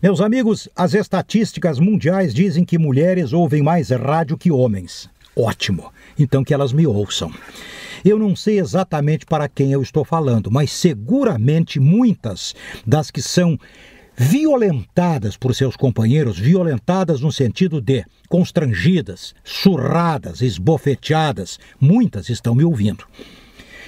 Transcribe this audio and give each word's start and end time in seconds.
Meus 0.00 0.20
amigos, 0.20 0.68
as 0.76 0.94
estatísticas 0.94 1.80
mundiais 1.80 2.32
dizem 2.32 2.64
que 2.64 2.78
mulheres 2.78 3.32
ouvem 3.32 3.62
mais 3.62 3.90
rádio 3.90 4.38
que 4.38 4.48
homens. 4.48 5.10
Ótimo, 5.34 5.92
então 6.16 6.44
que 6.44 6.54
elas 6.54 6.72
me 6.72 6.86
ouçam. 6.86 7.32
Eu 8.04 8.16
não 8.16 8.36
sei 8.36 8.60
exatamente 8.60 9.26
para 9.26 9.48
quem 9.48 9.72
eu 9.72 9.82
estou 9.82 10.04
falando, 10.04 10.52
mas 10.52 10.70
seguramente 10.70 11.80
muitas 11.80 12.54
das 12.86 13.10
que 13.10 13.20
são 13.20 13.58
violentadas 14.16 15.36
por 15.36 15.52
seus 15.52 15.74
companheiros, 15.74 16.38
violentadas 16.38 17.20
no 17.20 17.32
sentido 17.32 17.80
de 17.80 18.04
constrangidas, 18.28 19.34
surradas, 19.42 20.42
esbofeteadas, 20.42 21.58
muitas 21.80 22.28
estão 22.28 22.54
me 22.54 22.62
ouvindo. 22.62 23.04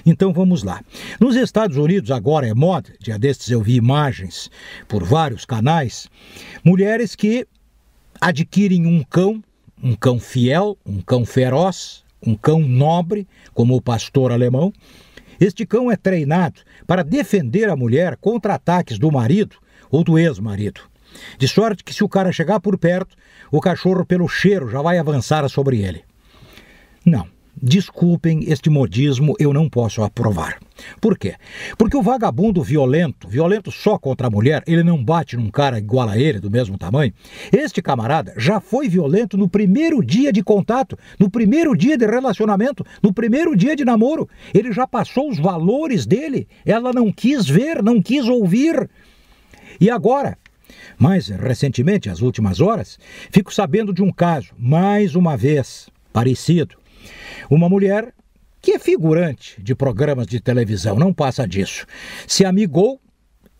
Então 0.04 0.32
vamos 0.32 0.62
lá. 0.62 0.82
Nos 1.18 1.36
Estados 1.36 1.76
Unidos 1.76 2.10
agora 2.10 2.46
é 2.46 2.54
moda, 2.54 2.92
dia 3.00 3.18
destes 3.18 3.50
eu 3.50 3.62
vi 3.62 3.76
imagens 3.76 4.50
por 4.88 5.04
vários 5.04 5.44
canais, 5.44 6.08
mulheres 6.64 7.14
que 7.14 7.46
adquirem 8.20 8.86
um 8.86 9.02
cão, 9.02 9.42
um 9.82 9.94
cão 9.94 10.18
fiel, 10.18 10.76
um 10.84 11.00
cão 11.00 11.24
feroz, 11.24 12.04
um 12.24 12.34
cão 12.34 12.60
nobre, 12.60 13.26
como 13.54 13.74
o 13.74 13.80
pastor 13.80 14.32
alemão. 14.32 14.72
Este 15.40 15.64
cão 15.64 15.90
é 15.90 15.96
treinado 15.96 16.60
para 16.86 17.02
defender 17.02 17.68
a 17.70 17.76
mulher 17.76 18.16
contra 18.16 18.54
ataques 18.54 18.98
do 18.98 19.10
marido 19.10 19.56
ou 19.90 20.04
do 20.04 20.18
ex-marido. 20.18 20.82
De 21.38 21.48
sorte 21.48 21.82
que 21.82 21.94
se 21.94 22.04
o 22.04 22.08
cara 22.08 22.30
chegar 22.30 22.60
por 22.60 22.78
perto, 22.78 23.16
o 23.50 23.60
cachorro 23.60 24.04
pelo 24.04 24.28
cheiro 24.28 24.70
já 24.70 24.82
vai 24.82 24.98
avançar 24.98 25.48
sobre 25.48 25.80
ele. 25.80 26.04
Não. 27.04 27.26
Desculpem 27.62 28.44
este 28.46 28.70
modismo, 28.70 29.34
eu 29.38 29.52
não 29.52 29.68
posso 29.68 30.02
aprovar. 30.02 30.58
Por 30.98 31.18
quê? 31.18 31.34
Porque 31.76 31.94
o 31.94 32.02
vagabundo 32.02 32.62
violento, 32.62 33.28
violento 33.28 33.70
só 33.70 33.98
contra 33.98 34.28
a 34.28 34.30
mulher, 34.30 34.62
ele 34.66 34.82
não 34.82 35.04
bate 35.04 35.36
num 35.36 35.50
cara 35.50 35.78
igual 35.78 36.08
a 36.08 36.18
ele, 36.18 36.40
do 36.40 36.50
mesmo 36.50 36.78
tamanho. 36.78 37.12
Este 37.52 37.82
camarada 37.82 38.32
já 38.38 38.60
foi 38.60 38.88
violento 38.88 39.36
no 39.36 39.46
primeiro 39.46 40.02
dia 40.02 40.32
de 40.32 40.42
contato, 40.42 40.98
no 41.18 41.28
primeiro 41.28 41.76
dia 41.76 41.98
de 41.98 42.06
relacionamento, 42.06 42.82
no 43.02 43.12
primeiro 43.12 43.54
dia 43.54 43.76
de 43.76 43.84
namoro. 43.84 44.26
Ele 44.54 44.72
já 44.72 44.86
passou 44.86 45.28
os 45.28 45.38
valores 45.38 46.06
dele. 46.06 46.48
Ela 46.64 46.94
não 46.94 47.12
quis 47.12 47.46
ver, 47.46 47.82
não 47.82 48.00
quis 48.00 48.26
ouvir. 48.26 48.88
E 49.78 49.90
agora, 49.90 50.38
mais 50.98 51.28
recentemente, 51.28 52.08
as 52.08 52.22
últimas 52.22 52.58
horas, 52.58 52.98
fico 53.30 53.52
sabendo 53.52 53.92
de 53.92 54.02
um 54.02 54.10
caso, 54.10 54.54
mais 54.58 55.14
uma 55.14 55.36
vez, 55.36 55.90
parecido 56.10 56.79
uma 57.48 57.68
mulher 57.68 58.12
que 58.60 58.72
é 58.72 58.78
figurante 58.78 59.60
de 59.62 59.74
programas 59.74 60.26
de 60.26 60.40
televisão, 60.40 60.96
não 60.96 61.12
passa 61.12 61.46
disso. 61.46 61.86
Se 62.26 62.44
amigou, 62.44 63.00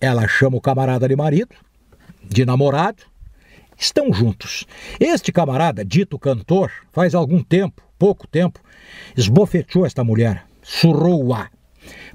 ela 0.00 0.27
chama 0.28 0.56
o 0.56 0.60
camarada 0.60 1.08
de 1.08 1.16
marido, 1.16 1.55
de 2.22 2.44
namorado, 2.44 3.02
estão 3.78 4.12
juntos. 4.12 4.66
Este 4.98 5.33
camarada, 5.33 5.84
dito 5.84 6.18
cantor, 6.18 6.70
faz 6.92 7.14
algum 7.14 7.42
tempo, 7.42 7.83
pouco 7.98 8.27
tempo, 8.27 8.61
esbofeteou 9.16 9.86
esta 9.86 10.05
mulher, 10.05 10.44
surrou-a. 10.62 11.50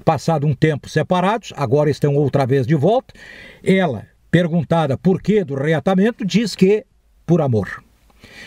Passado 0.04 0.46
um 0.46 0.54
tempo 0.54 0.88
separados, 0.88 1.52
agora 1.56 1.90
estão 1.90 2.14
outra 2.14 2.46
vez 2.46 2.66
de 2.66 2.76
volta. 2.76 3.12
Ela, 3.64 4.06
perguntada 4.30 4.96
por 4.96 5.20
que 5.20 5.42
do 5.42 5.54
reatamento, 5.54 6.24
diz 6.24 6.54
que 6.54 6.86
por 7.26 7.40
amor. 7.40 7.85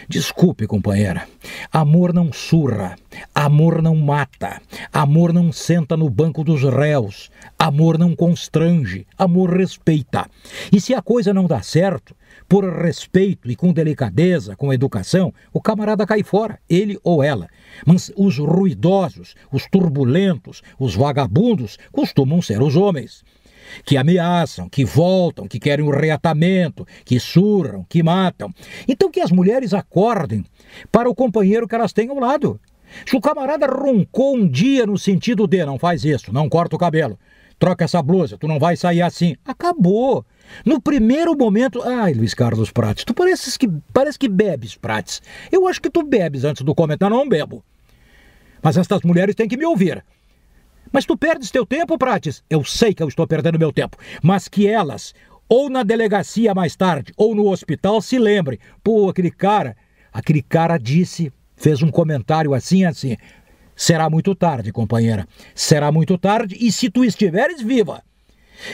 Desculpe, 0.08 0.66
companheira. 0.68 1.28
Amor 1.72 2.14
não 2.14 2.32
surra, 2.32 2.96
amor 3.34 3.82
não 3.82 3.96
mata, 3.96 4.62
amor 4.92 5.34
não 5.34 5.52
senta 5.52 5.96
no 5.96 6.10
banco 6.10 6.44
dos 6.44 6.64
réus, 6.64 7.30
amor 7.58 7.98
não 7.98 8.16
constrange, 8.16 9.06
amor 9.18 9.56
respeita. 9.56 10.30
E 10.72 10.80
se 10.82 10.94
a 10.94 11.02
coisa 11.02 11.34
não 11.34 11.46
dá 11.46 11.62
certo, 11.62 12.16
por 12.48 12.64
respeito 12.66 13.50
e 13.52 13.56
com 13.56 13.72
delicadeza, 13.72 14.56
com 14.56 14.74
educação, 14.74 15.34
o 15.54 15.62
camarada 15.62 16.06
cai 16.06 16.24
fora, 16.24 16.60
ele 16.70 16.98
ou 17.04 17.24
ela. 17.24 17.48
Mas 17.86 18.12
os 18.16 18.38
ruidosos, 18.38 19.36
os 19.52 19.68
turbulentos, 19.68 20.64
os 20.80 20.96
vagabundos 20.96 21.78
costumam 21.92 22.42
ser 22.42 22.62
os 22.62 22.76
homens 22.76 23.24
que 23.84 23.98
ameaçam, 23.98 24.70
que 24.70 24.86
voltam, 24.86 25.48
que 25.48 25.60
querem 25.60 25.86
o 25.86 25.92
reatamento, 25.92 26.88
que 27.06 27.20
surram, 27.20 27.86
que 27.88 28.04
matam. 28.04 28.54
Então 28.88 29.12
que 29.12 29.22
as 29.22 29.32
mulheres 29.32 29.74
acordem 29.74 30.46
para 30.92 31.10
o 31.10 31.16
companheiro 31.16 31.68
que 31.68 31.76
elas 31.76 31.94
têm 31.94 32.10
ao 32.10 32.20
lado. 32.20 32.60
Se 33.06 33.16
o 33.16 33.22
camarada 33.22 33.68
roncou 33.68 34.36
um 34.36 34.48
dia 34.48 34.86
no 34.86 34.98
sentido 34.98 35.48
de 35.48 35.66
não 35.66 35.78
faz 35.78 36.04
isso, 36.04 36.34
não 36.34 36.50
corta 36.50 36.76
o 36.76 36.80
cabelo, 36.80 37.20
troca 37.58 37.84
essa 37.84 38.02
blusa, 38.02 38.38
tu 38.38 38.48
não 38.48 38.58
vai 38.58 38.76
sair 38.76 39.02
assim. 39.02 39.36
Acabou. 39.46 40.26
No 40.66 40.82
primeiro 40.82 41.38
momento, 41.38 41.84
ai, 41.84 42.14
Luiz 42.14 42.34
Carlos 42.34 42.72
Prates, 42.72 43.04
tu 43.04 43.14
pareces 43.14 43.58
que, 43.58 43.70
parece 43.94 44.18
que 44.18 44.28
bebes, 44.28 44.76
Prates. 44.76 45.22
Eu 45.52 45.68
acho 45.68 45.82
que 45.82 45.90
tu 45.90 46.02
bebes 46.02 46.44
antes 46.44 46.64
do 46.64 46.74
comentário, 46.74 47.16
não 47.16 47.28
bebo. 47.30 47.64
Mas 48.62 48.78
estas 48.78 49.02
mulheres 49.04 49.36
têm 49.36 49.48
que 49.48 49.58
me 49.58 49.66
ouvir. 49.66 50.04
Mas 50.92 51.06
tu 51.06 51.18
perdes 51.18 51.52
teu 51.52 51.66
tempo, 51.66 51.98
Prates? 51.98 52.44
Eu 52.50 52.64
sei 52.64 52.94
que 52.94 53.04
eu 53.04 53.08
estou 53.08 53.28
perdendo 53.28 53.60
meu 53.60 53.72
tempo, 53.72 53.98
mas 54.24 54.48
que 54.48 54.68
elas, 54.68 55.14
ou 55.48 55.70
na 55.70 55.84
delegacia 55.84 56.54
mais 56.54 56.76
tarde, 56.76 57.14
ou 57.18 57.36
no 57.36 57.50
hospital, 57.50 58.02
se 58.02 58.18
lembrem. 58.18 58.60
Pô, 58.84 59.10
aquele 59.10 59.32
cara, 59.32 59.76
aquele 60.12 60.42
cara 60.42 60.78
disse, 60.78 61.32
fez 61.56 61.82
um 61.82 61.90
comentário 61.90 62.54
assim, 62.54 62.86
assim. 62.86 63.18
Será 63.76 64.10
muito 64.10 64.36
tarde, 64.36 64.72
companheira. 64.72 65.28
Será 65.56 65.92
muito 65.92 66.18
tarde, 66.18 66.58
e 66.60 66.72
se 66.72 66.90
tu 66.90 67.04
estiveres 67.06 67.62
viva. 67.62 68.04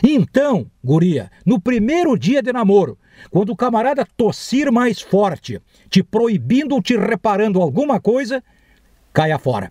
Então, 0.04 0.66
guria, 0.84 1.30
no 1.46 1.60
primeiro 1.60 2.18
dia 2.18 2.42
de 2.42 2.52
namoro, 2.52 2.98
quando 3.30 3.52
o 3.52 3.56
camarada 3.56 4.06
tossir 4.18 4.72
mais 4.72 5.00
forte, 5.00 5.62
te 5.90 6.02
proibindo 6.04 6.74
ou 6.76 6.82
te 6.82 6.98
reparando 6.98 7.62
alguma 7.62 8.00
coisa, 8.00 8.44
caia 9.14 9.38
fora. 9.38 9.70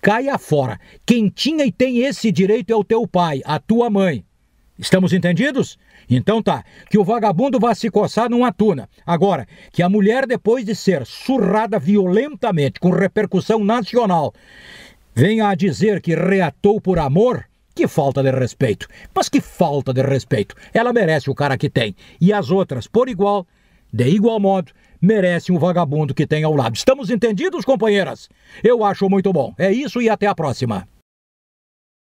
Caia 0.00 0.38
fora. 0.38 0.78
Quem 1.04 1.28
tinha 1.28 1.64
e 1.64 1.72
tem 1.72 2.00
esse 2.00 2.30
direito 2.32 2.72
é 2.72 2.76
o 2.76 2.84
teu 2.84 3.06
pai, 3.06 3.42
a 3.44 3.58
tua 3.58 3.90
mãe. 3.90 4.24
Estamos 4.78 5.12
entendidos? 5.12 5.78
Então 6.08 6.42
tá, 6.42 6.64
que 6.88 6.96
o 6.96 7.04
vagabundo 7.04 7.58
vá 7.58 7.74
se 7.74 7.90
coçar 7.90 8.30
numa 8.30 8.52
tuna. 8.52 8.88
Agora, 9.04 9.46
que 9.72 9.82
a 9.82 9.88
mulher, 9.88 10.26
depois 10.26 10.64
de 10.64 10.74
ser 10.74 11.04
surrada 11.04 11.78
violentamente, 11.78 12.80
com 12.80 12.90
repercussão 12.90 13.64
nacional, 13.64 14.32
venha 15.14 15.48
a 15.48 15.54
dizer 15.54 16.00
que 16.00 16.14
reatou 16.14 16.80
por 16.80 16.98
amor, 16.98 17.44
que 17.74 17.86
falta 17.86 18.22
de 18.22 18.30
respeito. 18.30 18.88
Mas 19.14 19.28
que 19.28 19.40
falta 19.40 19.92
de 19.92 20.02
respeito. 20.02 20.54
Ela 20.72 20.92
merece 20.92 21.28
o 21.28 21.34
cara 21.34 21.58
que 21.58 21.68
tem. 21.68 21.94
E 22.20 22.32
as 22.32 22.50
outras, 22.50 22.86
por 22.86 23.08
igual, 23.08 23.46
de 23.92 24.08
igual 24.08 24.40
modo, 24.40 24.72
merecem 25.00 25.54
o 25.54 25.58
vagabundo 25.58 26.14
que 26.14 26.26
tem 26.26 26.44
ao 26.44 26.54
lado. 26.54 26.76
Estamos 26.76 27.10
entendidos, 27.10 27.64
companheiras? 27.64 28.28
Eu 28.62 28.84
acho 28.84 29.08
muito 29.08 29.32
bom. 29.32 29.54
É 29.58 29.72
isso 29.72 30.02
e 30.02 30.08
até 30.08 30.26
a 30.26 30.34
próxima. 30.34 30.86